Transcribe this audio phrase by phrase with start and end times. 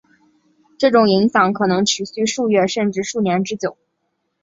[0.79, 3.77] 这种影响可能持续数月甚至数年之久。